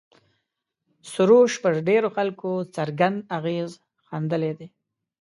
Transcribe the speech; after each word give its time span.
سروش 1.11 1.51
پر 1.63 1.73
ډېرو 1.87 2.09
خلکو 2.17 2.49
څرګند 2.75 3.17
اغېز 3.37 3.71
ښندلی 4.05 4.51
دی. 4.59 4.67